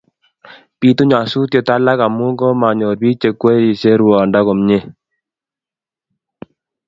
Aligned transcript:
bituu 0.79 1.05
nyasusiet 1.09 1.67
alak 1.75 1.99
amu 2.05 2.25
komanyor 2.39 2.93
biik 2.99 3.17
chekwerishei 3.21 3.97
ruondo 4.01 4.39
komnyei 4.47 4.85